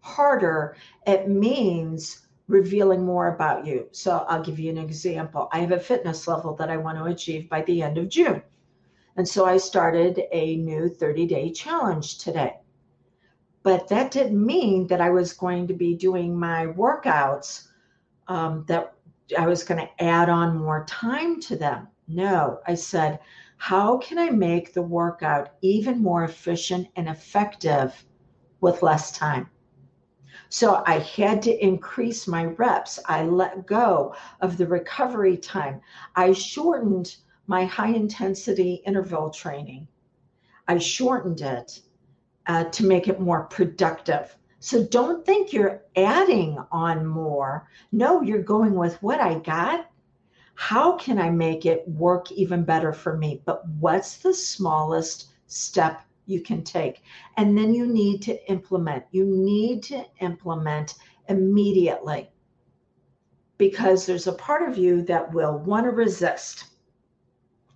harder, 0.00 0.76
it 1.06 1.28
means 1.28 2.26
revealing 2.48 3.04
more 3.04 3.34
about 3.34 3.64
you. 3.66 3.88
So 3.92 4.24
I'll 4.28 4.42
give 4.42 4.58
you 4.58 4.70
an 4.70 4.78
example. 4.78 5.48
I 5.52 5.60
have 5.60 5.72
a 5.72 5.80
fitness 5.80 6.26
level 6.26 6.54
that 6.56 6.70
I 6.70 6.76
want 6.76 6.98
to 6.98 7.04
achieve 7.04 7.48
by 7.48 7.62
the 7.62 7.82
end 7.82 7.98
of 7.98 8.08
June. 8.08 8.42
And 9.16 9.28
so 9.28 9.44
I 9.44 9.58
started 9.58 10.22
a 10.32 10.56
new 10.56 10.88
30 10.88 11.26
day 11.26 11.52
challenge 11.52 12.18
today. 12.18 12.56
But 13.62 13.88
that 13.88 14.10
didn't 14.10 14.44
mean 14.44 14.86
that 14.88 15.00
I 15.00 15.10
was 15.10 15.32
going 15.32 15.68
to 15.68 15.74
be 15.74 15.94
doing 15.94 16.36
my 16.36 16.66
workouts, 16.66 17.68
um, 18.26 18.64
that 18.66 18.94
I 19.38 19.46
was 19.46 19.62
going 19.62 19.80
to 19.80 20.04
add 20.04 20.28
on 20.28 20.58
more 20.58 20.84
time 20.86 21.40
to 21.42 21.56
them. 21.56 21.88
No, 22.08 22.58
I 22.66 22.74
said, 22.74 23.20
how 23.62 23.96
can 23.98 24.18
I 24.18 24.28
make 24.28 24.74
the 24.74 24.82
workout 24.82 25.50
even 25.60 26.02
more 26.02 26.24
efficient 26.24 26.88
and 26.96 27.08
effective 27.08 28.04
with 28.60 28.82
less 28.82 29.12
time? 29.12 29.48
So 30.48 30.82
I 30.84 30.98
had 30.98 31.40
to 31.42 31.64
increase 31.64 32.26
my 32.26 32.46
reps. 32.46 32.98
I 33.06 33.22
let 33.22 33.64
go 33.68 34.16
of 34.40 34.56
the 34.56 34.66
recovery 34.66 35.36
time. 35.36 35.80
I 36.16 36.32
shortened 36.32 37.14
my 37.46 37.64
high 37.64 37.90
intensity 37.94 38.82
interval 38.84 39.30
training. 39.30 39.86
I 40.66 40.78
shortened 40.78 41.42
it 41.42 41.82
uh, 42.46 42.64
to 42.64 42.84
make 42.84 43.06
it 43.06 43.20
more 43.20 43.44
productive. 43.44 44.36
So 44.58 44.82
don't 44.88 45.24
think 45.24 45.52
you're 45.52 45.82
adding 45.94 46.58
on 46.72 47.06
more. 47.06 47.68
No, 47.92 48.22
you're 48.22 48.42
going 48.42 48.74
with 48.74 49.00
what 49.04 49.20
I 49.20 49.38
got 49.38 49.86
how 50.54 50.96
can 50.96 51.18
I 51.18 51.30
make 51.30 51.66
it 51.66 51.86
work 51.88 52.30
even 52.32 52.64
better 52.64 52.92
for 52.92 53.16
me? 53.16 53.42
But 53.44 53.66
what's 53.80 54.18
the 54.18 54.34
smallest 54.34 55.34
step 55.46 56.02
you 56.26 56.40
can 56.40 56.62
take? 56.62 57.02
And 57.36 57.56
then 57.56 57.74
you 57.74 57.86
need 57.86 58.22
to 58.22 58.50
implement. 58.50 59.04
You 59.10 59.24
need 59.24 59.82
to 59.84 60.04
implement 60.20 60.94
immediately 61.28 62.30
because 63.58 64.06
there's 64.06 64.26
a 64.26 64.32
part 64.32 64.68
of 64.68 64.76
you 64.76 65.02
that 65.02 65.32
will 65.32 65.58
want 65.58 65.84
to 65.84 65.90
resist. 65.90 66.64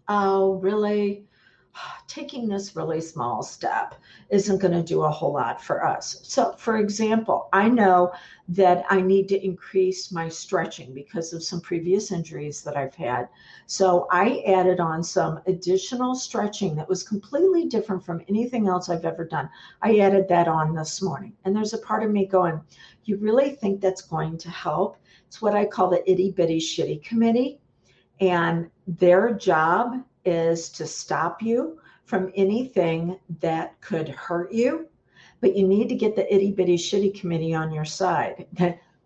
Oh, 0.09 0.54
really? 0.54 1.28
taking 2.06 2.49
this 2.49 2.76
really 2.76 3.00
small 3.00 3.42
step 3.42 3.95
isn't 4.30 4.61
going 4.61 4.73
to 4.73 4.83
do 4.83 5.02
a 5.02 5.11
whole 5.11 5.33
lot 5.33 5.62
for 5.62 5.87
us. 5.87 6.21
So, 6.23 6.52
for 6.52 6.78
example, 6.78 7.49
I 7.52 7.68
know 7.68 8.12
that 8.49 8.85
I 8.88 9.00
need 9.00 9.28
to 9.28 9.45
increase 9.45 10.12
my 10.12 10.28
stretching 10.28 10.95
because 10.95 11.33
of 11.33 11.42
some 11.42 11.61
previous 11.61 12.12
injuries 12.12 12.62
that 12.62 12.76
I've 12.76 12.95
had. 12.95 13.28
So, 13.66 14.06
I 14.11 14.42
added 14.47 14.80
on 14.80 15.02
some 15.02 15.40
additional 15.47 16.14
stretching 16.14 16.76
that 16.76 16.88
was 16.88 17.02
completely 17.02 17.66
different 17.66 18.04
from 18.04 18.23
anything 18.28 18.68
else 18.68 18.88
I've 18.88 19.04
ever 19.04 19.25
done. 19.25 19.49
I 19.83 19.99
added 19.99 20.28
that 20.28 20.49
on 20.49 20.75
this 20.75 21.02
morning. 21.02 21.33
And 21.45 21.54
there's 21.54 21.75
a 21.75 21.78
part 21.78 22.04
of 22.04 22.11
me 22.11 22.26
going, 22.26 22.61
You 23.04 23.16
really 23.18 23.50
think 23.50 23.80
that's 23.80 24.02
going 24.02 24.38
to 24.38 24.50
help? 24.50 24.97
It's 25.26 25.42
what 25.42 25.54
I 25.54 25.64
call 25.64 25.90
the 25.90 26.09
itty 26.11 26.30
bitty 26.30 26.61
shitty 26.61 27.02
committee 27.02 27.61
And 28.21 28.71
their 28.87 29.35
job 29.35 30.04
is 30.26 30.68
to 30.71 30.87
stop 30.87 31.42
you 31.42 31.78
from 32.04 32.33
anything 32.35 33.18
that 33.40 33.80
could 33.80 34.09
hurt 34.09 34.52
you. 34.52 34.88
But 35.40 35.56
you 35.56 35.66
need 35.66 35.88
to 35.88 35.95
get 35.95 36.16
the 36.16 36.33
itty 36.35 36.52
bitty 36.52 36.76
shitty 36.76 37.18
committee 37.18 37.54
on 37.54 37.73
your 37.73 37.85
side. 37.85 38.47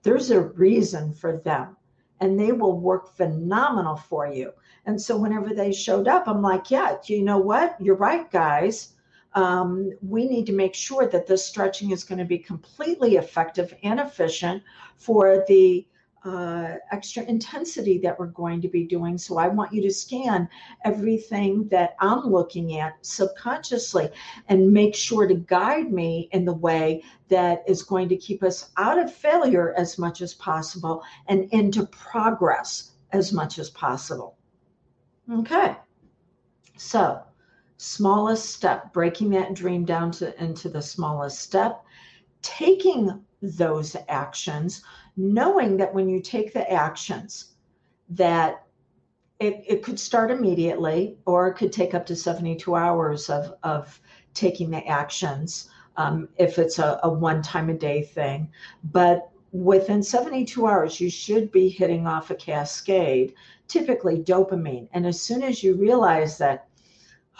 There's 0.03 0.31
a 0.31 0.41
reason 0.41 1.12
for 1.12 1.37
them, 1.39 1.77
and 2.21 2.39
they 2.39 2.53
will 2.53 2.79
work 2.79 3.17
phenomenal 3.17 3.97
for 3.97 4.27
you. 4.27 4.53
And 4.87 5.00
so 5.00 5.17
whenever 5.17 5.55
they 5.55 5.73
showed 5.73 6.09
up, 6.09 6.27
I'm 6.27 6.41
like, 6.41 6.71
yeah, 6.71 6.97
you 7.05 7.23
know 7.23 7.39
what? 7.39 7.77
You're 7.81 7.97
right, 7.97 8.31
guys. 8.31 8.95
Um, 9.35 9.93
we 10.03 10.27
need 10.27 10.47
to 10.47 10.53
make 10.53 10.75
sure 10.75 11.07
that 11.07 11.27
this 11.27 11.45
stretching 11.45 11.91
is 11.91 12.03
going 12.03 12.19
to 12.19 12.25
be 12.25 12.39
completely 12.39 13.17
effective 13.17 13.75
and 13.83 14.00
efficient 14.00 14.62
for 14.97 15.45
the 15.47 15.87
uh, 16.25 16.75
extra 16.93 17.23
intensity 17.25 17.99
that 17.99 18.19
we're 18.19 18.27
going 18.27 18.61
to 18.61 18.69
be 18.69 18.85
doing. 18.85 19.17
So 19.17 19.39
I 19.39 19.49
want 19.49 19.73
you 19.73 19.81
to 19.83 19.93
scan 19.93 20.49
everything 20.85 21.67
that 21.69 21.97
I'm 21.99 22.27
looking 22.27 22.79
at 22.79 22.95
subconsciously 23.00 24.11
and 24.49 24.73
make 24.73 24.95
sure 24.95 25.27
to 25.27 25.35
guide 25.35 25.93
me 25.93 26.29
in 26.33 26.45
the 26.45 26.53
way 26.53 27.03
that 27.29 27.62
is 27.67 27.83
going 27.83 28.09
to 28.11 28.17
keep 28.17 28.43
us 28.43 28.71
out 28.77 28.99
of 28.99 29.12
failure 29.12 29.73
as 29.77 29.99
much 29.99 30.21
as 30.21 30.35
possible 30.35 31.03
and 31.29 31.49
into 31.53 31.87
progress 31.87 32.93
as 33.12 33.33
much 33.33 33.59
as 33.59 33.71
possible. 33.71 34.37
Okay. 35.33 35.77
So, 36.77 37.23
smallest 37.79 38.50
step, 38.55 38.93
breaking 38.93 39.31
that 39.31 39.55
dream 39.55 39.85
down 39.85 40.11
to 40.12 40.43
into 40.43 40.69
the 40.69 40.83
smallest 40.83 41.41
step, 41.41 41.83
taking 42.43 43.25
those 43.43 43.97
actions 44.09 44.83
knowing 45.17 45.76
that 45.76 45.93
when 45.93 46.09
you 46.09 46.21
take 46.21 46.52
the 46.52 46.71
actions 46.71 47.52
that 48.09 48.64
it, 49.38 49.64
it 49.67 49.83
could 49.83 49.99
start 49.99 50.31
immediately 50.31 51.17
or 51.25 51.49
it 51.49 51.55
could 51.55 51.73
take 51.73 51.95
up 51.95 52.05
to 52.07 52.17
72 52.17 52.75
hours 52.75 53.31
of, 53.31 53.55
of 53.62 54.00
taking 54.35 54.71
the 54.71 54.87
actions 54.87 55.71
um, 55.97 56.29
if 56.37 56.59
it's 56.59 56.79
a, 56.79 57.00
a 57.02 57.11
one 57.11 57.43
time 57.43 57.71
a 57.71 57.75
day 57.75 58.02
thing. 58.02 58.50
But 58.85 59.31
within 59.52 60.02
72 60.02 60.67
hours 60.67 61.00
you 61.00 61.11
should 61.11 61.50
be 61.50 61.69
hitting 61.69 62.07
off 62.07 62.31
a 62.31 62.35
cascade 62.35 63.35
typically 63.67 64.19
dopamine. 64.19 64.88
And 64.93 65.07
as 65.07 65.21
soon 65.21 65.43
as 65.43 65.62
you 65.62 65.75
realize 65.75 66.38
that 66.38 66.69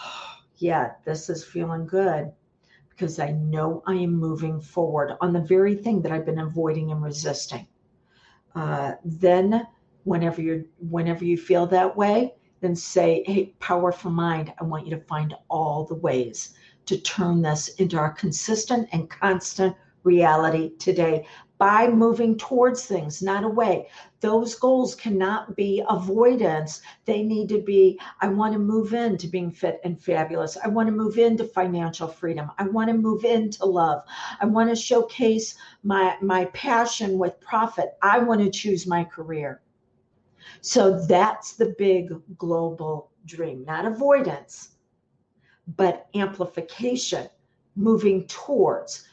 oh, 0.03 0.35
yeah 0.57 0.91
this 1.05 1.29
is 1.29 1.43
feeling 1.43 1.85
good 1.87 2.31
because 3.01 3.17
I 3.17 3.31
know 3.31 3.81
I 3.87 3.95
am 3.95 4.11
moving 4.15 4.61
forward 4.61 5.17
on 5.21 5.33
the 5.33 5.41
very 5.41 5.73
thing 5.73 6.03
that 6.03 6.11
I've 6.11 6.25
been 6.25 6.37
avoiding 6.37 6.91
and 6.91 7.01
resisting. 7.01 7.65
Uh, 8.53 8.91
then, 9.03 9.65
whenever 10.03 10.39
you 10.39 10.67
whenever 10.77 11.25
you 11.25 11.35
feel 11.35 11.65
that 11.65 11.97
way, 11.97 12.35
then 12.59 12.75
say, 12.75 13.23
"Hey, 13.25 13.55
powerful 13.59 14.11
mind, 14.11 14.53
I 14.61 14.65
want 14.65 14.85
you 14.85 14.95
to 14.95 15.03
find 15.05 15.33
all 15.49 15.83
the 15.83 15.95
ways 15.95 16.53
to 16.85 17.01
turn 17.01 17.41
this 17.41 17.69
into 17.79 17.97
our 17.97 18.11
consistent 18.11 18.87
and 18.91 19.09
constant 19.09 19.75
reality 20.03 20.77
today 20.77 21.25
by 21.61 21.87
moving 21.87 22.35
towards 22.39 22.87
things, 22.87 23.21
not 23.21 23.43
away. 23.43 23.87
Those 24.19 24.55
goals 24.55 24.95
cannot 24.95 25.55
be 25.55 25.83
avoidance. 25.87 26.81
They 27.05 27.21
need 27.21 27.49
to 27.49 27.61
be 27.61 27.99
I 28.19 28.29
want 28.29 28.53
to 28.53 28.59
move 28.59 28.95
into 28.95 29.27
being 29.27 29.51
fit 29.51 29.79
and 29.83 30.01
fabulous. 30.01 30.57
I 30.57 30.69
want 30.69 30.87
to 30.87 30.91
move 30.91 31.19
into 31.19 31.43
financial 31.43 32.07
freedom. 32.07 32.49
I 32.57 32.63
want 32.63 32.89
to 32.89 32.95
move 32.95 33.25
into 33.25 33.63
love. 33.63 34.01
I 34.39 34.47
want 34.47 34.71
to 34.71 34.75
showcase 34.75 35.55
my, 35.83 36.17
my 36.19 36.45
passion 36.45 37.19
with 37.19 37.39
profit. 37.39 37.89
I 38.01 38.17
want 38.17 38.41
to 38.41 38.49
choose 38.49 38.87
my 38.87 39.03
career. 39.03 39.61
So 40.61 41.05
that's 41.05 41.53
the 41.53 41.75
big 41.77 42.11
global 42.39 43.11
dream, 43.27 43.65
not 43.65 43.85
avoidance, 43.85 44.77
but 45.77 46.07
amplification, 46.15 47.29
moving 47.75 48.25
towards 48.25 49.07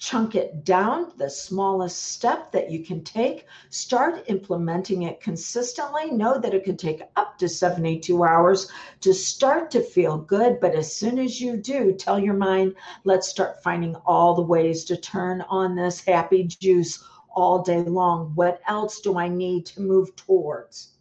chunk 0.00 0.34
it 0.34 0.64
down 0.64 1.12
the 1.18 1.28
smallest 1.28 2.02
step 2.02 2.50
that 2.50 2.70
you 2.70 2.82
can 2.82 3.04
take. 3.04 3.46
Start 3.68 4.24
implementing 4.28 5.02
it 5.02 5.20
consistently. 5.20 6.10
Know 6.10 6.38
that 6.38 6.54
it 6.54 6.64
could 6.64 6.78
take 6.78 7.02
up 7.16 7.38
to 7.38 7.48
72 7.48 8.24
hours 8.24 8.72
to 9.00 9.12
start 9.12 9.70
to 9.70 9.82
feel 9.82 10.16
good 10.16 10.58
but 10.58 10.74
as 10.74 10.94
soon 10.94 11.18
as 11.18 11.40
you 11.40 11.56
do 11.56 11.92
tell 11.92 12.18
your 12.18 12.34
mind 12.34 12.74
let's 13.04 13.28
start 13.28 13.62
finding 13.62 13.94
all 14.06 14.34
the 14.34 14.42
ways 14.42 14.84
to 14.84 14.96
turn 14.96 15.42
on 15.42 15.76
this 15.76 16.04
happy 16.04 16.44
juice 16.44 17.04
all 17.36 17.62
day 17.62 17.82
long. 17.82 18.32
What 18.34 18.60
else 18.66 19.00
do 19.00 19.18
i 19.18 19.28
need 19.28 19.66
to 19.66 19.82
move 19.82 20.16
towards? 20.16 20.94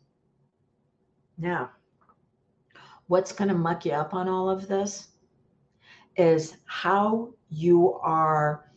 Now 1.37 1.71
what's 3.07 3.31
going 3.31 3.47
to 3.47 3.55
muck 3.55 3.85
you 3.85 3.93
up 3.93 4.13
on 4.13 4.27
all 4.27 4.49
of 4.49 4.67
this 4.67 5.07
is 6.17 6.57
how 6.65 7.29
you 7.49 7.93
are 8.01 8.68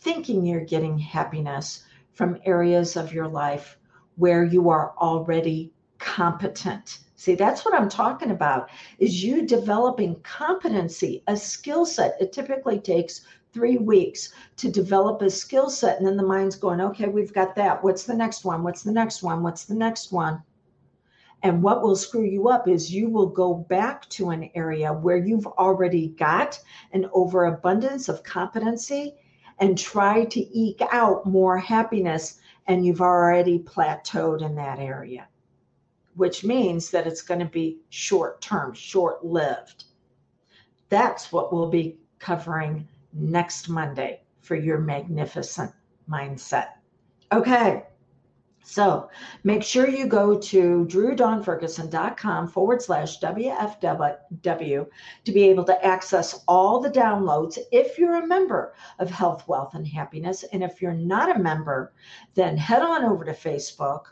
thinking 0.00 0.44
you're 0.44 0.64
getting 0.64 0.98
happiness 0.98 1.84
from 2.12 2.38
areas 2.44 2.96
of 2.96 3.12
your 3.12 3.28
life 3.28 3.78
where 4.16 4.44
you 4.44 4.68
are 4.68 4.94
already 4.98 5.72
competent. 5.98 7.00
See, 7.16 7.34
that's 7.34 7.64
what 7.64 7.74
I'm 7.74 7.88
talking 7.88 8.30
about 8.30 8.70
is 8.98 9.22
you 9.22 9.46
developing 9.46 10.16
competency, 10.22 11.22
a 11.26 11.36
skill 11.36 11.84
set. 11.84 12.16
It 12.18 12.32
typically 12.32 12.80
takes 12.80 13.26
3 13.52 13.76
weeks 13.78 14.32
to 14.56 14.70
develop 14.70 15.20
a 15.20 15.28
skill 15.28 15.68
set 15.68 15.98
and 15.98 16.06
then 16.06 16.16
the 16.16 16.22
mind's 16.22 16.56
going, 16.56 16.80
"Okay, 16.80 17.08
we've 17.08 17.34
got 17.34 17.54
that. 17.56 17.82
What's 17.84 18.04
the 18.04 18.14
next 18.14 18.44
one? 18.44 18.62
What's 18.62 18.82
the 18.82 18.92
next 18.92 19.22
one? 19.22 19.42
What's 19.42 19.64
the 19.64 19.74
next 19.74 20.12
one?" 20.12 20.42
And 21.42 21.62
what 21.62 21.82
will 21.82 21.96
screw 21.96 22.24
you 22.24 22.48
up 22.48 22.68
is 22.68 22.94
you 22.94 23.08
will 23.08 23.26
go 23.26 23.54
back 23.54 24.08
to 24.10 24.30
an 24.30 24.50
area 24.54 24.92
where 24.92 25.16
you've 25.16 25.46
already 25.46 26.08
got 26.08 26.58
an 26.92 27.08
overabundance 27.12 28.08
of 28.08 28.22
competency 28.22 29.16
and 29.60 29.78
try 29.78 30.24
to 30.24 30.58
eke 30.58 30.82
out 30.90 31.26
more 31.26 31.58
happiness, 31.58 32.40
and 32.66 32.84
you've 32.84 33.00
already 33.00 33.58
plateaued 33.58 34.42
in 34.42 34.54
that 34.56 34.78
area, 34.78 35.28
which 36.14 36.44
means 36.44 36.90
that 36.90 37.06
it's 37.06 37.22
going 37.22 37.40
to 37.40 37.46
be 37.46 37.78
short 37.90 38.40
term, 38.40 38.72
short 38.72 39.24
lived. 39.24 39.84
That's 40.88 41.30
what 41.30 41.52
we'll 41.52 41.70
be 41.70 41.98
covering 42.18 42.88
next 43.12 43.68
Monday 43.68 44.22
for 44.40 44.56
your 44.56 44.78
magnificent 44.78 45.72
mindset. 46.08 46.68
Okay. 47.32 47.84
So 48.62 49.08
make 49.42 49.62
sure 49.62 49.88
you 49.88 50.06
go 50.06 50.38
to 50.38 50.86
drewdawnferguson.com 50.88 52.48
forward 52.48 52.82
slash 52.82 53.18
WFW 53.18 54.86
to 55.24 55.32
be 55.32 55.44
able 55.44 55.64
to 55.64 55.84
access 55.84 56.44
all 56.46 56.80
the 56.80 56.90
downloads 56.90 57.58
if 57.72 57.98
you're 57.98 58.22
a 58.22 58.26
member 58.26 58.74
of 58.98 59.10
Health, 59.10 59.48
Wealth, 59.48 59.74
and 59.74 59.86
Happiness. 59.86 60.44
And 60.52 60.62
if 60.62 60.80
you're 60.80 60.92
not 60.92 61.34
a 61.34 61.38
member, 61.38 61.92
then 62.34 62.56
head 62.56 62.82
on 62.82 63.04
over 63.04 63.24
to 63.24 63.32
Facebook, 63.32 64.04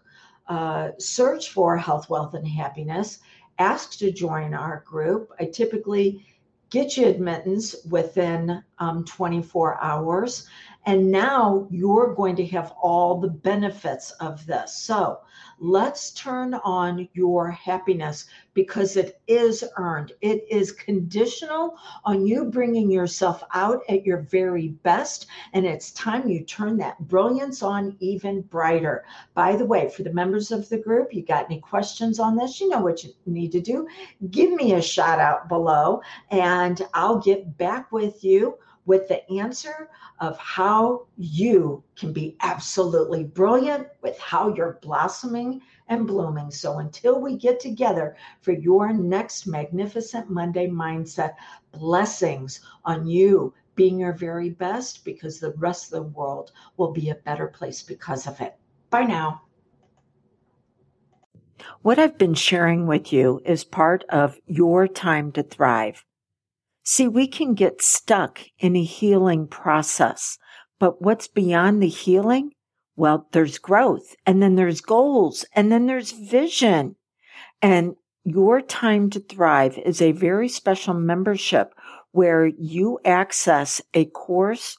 uh, 0.48 0.90
search 0.98 1.50
for 1.50 1.76
Health, 1.76 2.08
Wealth, 2.08 2.34
and 2.34 2.48
Happiness, 2.48 3.20
ask 3.58 3.98
to 3.98 4.10
join 4.10 4.54
our 4.54 4.82
group. 4.86 5.30
I 5.38 5.44
typically 5.44 6.24
get 6.70 6.96
you 6.96 7.06
admittance 7.06 7.74
within 7.88 8.62
um, 8.78 9.04
24 9.04 9.82
hours. 9.82 10.46
And 10.88 11.10
now 11.10 11.66
you're 11.68 12.14
going 12.14 12.34
to 12.36 12.46
have 12.46 12.72
all 12.80 13.20
the 13.20 13.28
benefits 13.28 14.10
of 14.12 14.46
this. 14.46 14.74
So 14.74 15.20
let's 15.58 16.12
turn 16.12 16.54
on 16.54 17.10
your 17.12 17.50
happiness 17.50 18.24
because 18.54 18.96
it 18.96 19.20
is 19.26 19.62
earned. 19.76 20.12
It 20.22 20.46
is 20.50 20.72
conditional 20.72 21.76
on 22.06 22.26
you 22.26 22.46
bringing 22.46 22.90
yourself 22.90 23.44
out 23.52 23.82
at 23.90 24.06
your 24.06 24.22
very 24.22 24.68
best. 24.68 25.26
And 25.52 25.66
it's 25.66 25.90
time 25.90 26.26
you 26.26 26.42
turn 26.42 26.78
that 26.78 26.98
brilliance 27.06 27.62
on 27.62 27.94
even 28.00 28.40
brighter. 28.40 29.04
By 29.34 29.56
the 29.56 29.66
way, 29.66 29.90
for 29.90 30.04
the 30.04 30.14
members 30.14 30.50
of 30.52 30.70
the 30.70 30.78
group, 30.78 31.12
you 31.12 31.22
got 31.22 31.44
any 31.44 31.60
questions 31.60 32.18
on 32.18 32.34
this? 32.34 32.62
You 32.62 32.70
know 32.70 32.80
what 32.80 33.04
you 33.04 33.12
need 33.26 33.52
to 33.52 33.60
do. 33.60 33.86
Give 34.30 34.52
me 34.52 34.72
a 34.72 34.80
shout 34.80 35.20
out 35.20 35.50
below 35.50 36.00
and 36.30 36.80
I'll 36.94 37.18
get 37.18 37.58
back 37.58 37.92
with 37.92 38.24
you 38.24 38.56
with 38.88 39.06
the 39.06 39.30
answer 39.30 39.90
of 40.18 40.38
how 40.38 41.06
you 41.18 41.84
can 41.94 42.10
be 42.10 42.34
absolutely 42.40 43.22
brilliant 43.22 43.86
with 44.00 44.18
how 44.18 44.52
you're 44.54 44.78
blossoming 44.80 45.60
and 45.88 46.06
blooming. 46.06 46.50
So 46.50 46.78
until 46.78 47.20
we 47.20 47.36
get 47.36 47.60
together 47.60 48.16
for 48.40 48.52
your 48.52 48.94
next 48.94 49.46
magnificent 49.46 50.30
Monday 50.30 50.68
mindset, 50.68 51.34
blessings 51.70 52.60
on 52.86 53.06
you 53.06 53.52
being 53.74 54.00
your 54.00 54.14
very 54.14 54.48
best 54.48 55.04
because 55.04 55.38
the 55.38 55.52
rest 55.58 55.92
of 55.92 56.02
the 56.02 56.08
world 56.18 56.52
will 56.78 56.90
be 56.90 57.10
a 57.10 57.14
better 57.14 57.46
place 57.46 57.82
because 57.82 58.26
of 58.26 58.40
it. 58.40 58.56
Bye 58.88 59.04
now. 59.04 59.42
What 61.82 61.98
I've 61.98 62.16
been 62.16 62.34
sharing 62.34 62.86
with 62.86 63.12
you 63.12 63.42
is 63.44 63.64
part 63.64 64.04
of 64.08 64.38
your 64.46 64.88
time 64.88 65.30
to 65.32 65.42
thrive. 65.42 66.04
See, 66.90 67.06
we 67.06 67.26
can 67.26 67.52
get 67.52 67.82
stuck 67.82 68.40
in 68.58 68.74
a 68.74 68.82
healing 68.82 69.46
process, 69.46 70.38
but 70.78 71.02
what's 71.02 71.28
beyond 71.28 71.82
the 71.82 71.88
healing? 71.88 72.52
Well, 72.96 73.28
there's 73.32 73.58
growth 73.58 74.16
and 74.24 74.42
then 74.42 74.54
there's 74.54 74.80
goals 74.80 75.44
and 75.52 75.70
then 75.70 75.84
there's 75.84 76.12
vision. 76.12 76.96
And 77.60 77.96
your 78.24 78.62
Time 78.62 79.10
to 79.10 79.20
Thrive 79.20 79.76
is 79.76 80.00
a 80.00 80.12
very 80.12 80.48
special 80.48 80.94
membership 80.94 81.74
where 82.12 82.46
you 82.46 82.98
access 83.04 83.82
a 83.92 84.06
course 84.06 84.78